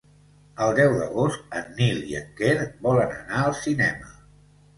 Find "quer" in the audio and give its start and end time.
2.41-2.55